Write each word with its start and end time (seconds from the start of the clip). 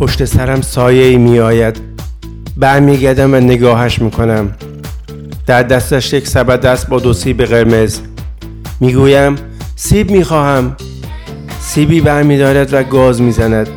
پشت 0.00 0.24
سرم 0.24 0.60
سایه 0.60 1.04
ای 1.04 1.16
می 1.16 1.38
آید 1.38 1.80
برمیگردم 2.56 3.34
و 3.34 3.36
نگاهش 3.36 3.98
می‌کنم. 3.98 4.50
در 5.46 5.62
دستش 5.62 6.12
یک 6.12 6.28
سبد 6.28 6.66
است 6.66 6.88
با 6.88 6.98
دو 6.98 7.12
سیب 7.12 7.44
قرمز. 7.44 8.00
می‌گویم 8.80 9.36
سیب 9.76 10.10
می‌خواهم. 10.10 10.76
سیبی 11.60 12.00
برمیدارد 12.00 12.74
و 12.74 12.82
گاز 12.82 13.22
می‌زند. 13.22 13.68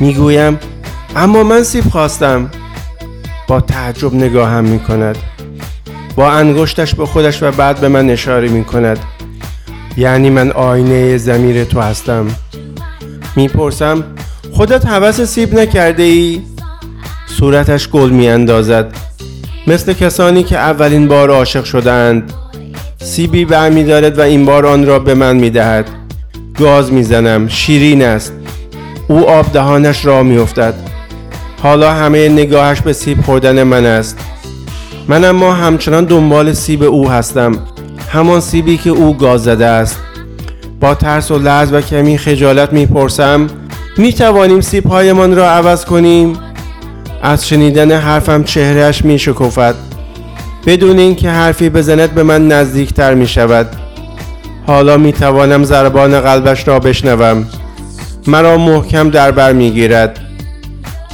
می‌گویم 0.00 0.58
اما 1.16 1.42
من 1.42 1.62
سیب 1.62 1.84
خواستم. 1.84 2.50
با 3.48 3.60
تعجب 3.60 4.14
نگاهم 4.14 4.64
می‌کند. 4.64 5.18
با 6.16 6.30
انگشتش 6.30 6.94
به 6.94 7.06
خودش 7.06 7.42
و 7.42 7.50
بعد 7.50 7.80
به 7.80 7.88
من 7.88 8.10
اشاره 8.10 8.48
می‌کند. 8.48 8.98
یعنی 9.96 10.30
من 10.30 10.50
آینه 10.50 11.16
زمیر 11.16 11.64
تو 11.64 11.80
هستم. 11.80 12.26
می‌پرسم 13.36 14.04
خودت 14.52 14.86
حوس 14.86 15.20
سیب 15.20 15.58
نکرده 15.58 16.02
ای؟ 16.02 16.42
صورتش 17.26 17.88
گل 17.88 18.10
میاندازد. 18.10 18.86
مثل 19.66 19.92
کسانی 19.92 20.42
که 20.42 20.58
اولین 20.58 21.08
بار 21.08 21.30
عاشق 21.30 21.64
شدند. 21.64 22.32
سیبی 22.98 23.44
برمیدارد 23.44 24.18
و 24.18 24.22
این 24.22 24.46
بار 24.46 24.66
آن 24.66 24.86
را 24.86 24.98
به 24.98 25.14
من 25.14 25.36
می‌دهد. 25.36 25.88
گاز 26.58 26.92
می‌زنم. 26.92 27.48
شیرین 27.48 28.02
است. 28.02 28.32
او 29.08 29.28
آب 29.28 29.52
دهانش 29.52 30.04
را 30.04 30.22
میافتد. 30.22 30.74
حالا 31.62 31.92
همه 31.92 32.28
نگاهش 32.28 32.80
به 32.80 32.92
سیب 32.92 33.20
خوردن 33.20 33.62
من 33.62 33.86
است. 33.86 34.18
من 35.08 35.24
اما 35.24 35.52
همچنان 35.52 36.04
دنبال 36.04 36.52
سیب 36.52 36.82
او 36.82 37.10
هستم. 37.10 37.58
همان 38.08 38.40
سیبی 38.40 38.76
که 38.76 38.90
او 38.90 39.16
گاز 39.16 39.44
زده 39.44 39.66
است. 39.66 39.98
با 40.80 40.94
ترس 40.94 41.30
و 41.30 41.38
لرز 41.38 41.72
و 41.72 41.80
کمی 41.80 42.18
خجالت 42.18 42.72
می‌پرسم 42.72 43.46
می 43.96 44.12
توانیم 44.12 44.60
سیب 44.60 44.86
هایمان 44.86 45.36
را 45.36 45.50
عوض 45.50 45.84
کنیم؟ 45.84 46.38
از 47.22 47.48
شنیدن 47.48 47.92
حرفم 47.92 48.44
چهرهش 48.44 49.04
می 49.04 49.18
شکفت 49.18 49.74
بدون 50.66 50.98
اینکه 50.98 51.30
حرفی 51.30 51.70
بزند 51.70 52.14
به 52.14 52.22
من 52.22 52.48
نزدیکتر 52.48 53.14
می 53.14 53.28
شود 53.28 53.66
حالا 54.66 54.96
می 54.96 55.12
توانم 55.12 55.64
ضربان 55.64 56.20
قلبش 56.20 56.68
را 56.68 56.78
بشنوم. 56.78 57.46
مرا 58.26 58.58
محکم 58.58 59.10
در 59.10 59.30
بر 59.30 59.52
می 59.52 59.70
گیرد 59.70 60.20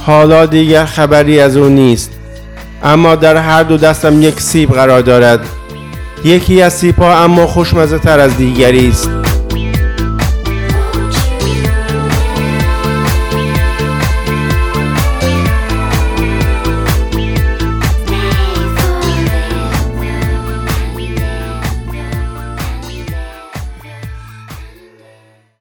حالا 0.05 0.45
دیگر 0.45 0.85
خبری 0.85 1.39
از 1.39 1.57
او 1.57 1.65
نیست. 1.69 2.11
اما 2.83 3.15
در 3.15 3.37
هر 3.37 3.63
دو 3.63 3.77
دستم 3.77 4.21
یک 4.21 4.41
سیب 4.41 4.71
قرار 4.71 5.01
دارد. 5.01 5.39
یکی 6.25 6.61
از 6.61 6.73
سیب 6.73 6.95
ها 6.99 7.23
اما 7.23 7.47
خوشمزه 7.47 7.99
تر 7.99 8.19
از 8.19 8.37
دیگری 8.37 8.89
است. 8.89 9.16